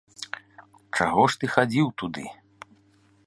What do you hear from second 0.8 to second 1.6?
Чаго ж ты